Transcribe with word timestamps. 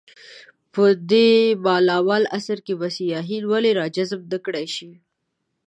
په 0.73 0.83
دې 1.11 1.29
مالامال 1.65 2.23
عصر 2.37 2.57
کې 2.65 2.73
به 2.79 2.87
سیاحین 2.97 3.43
ولې 3.51 3.71
راجذب 3.81 4.21
نه 4.31 4.37
کړای 4.45 4.67
شي. 4.75 4.91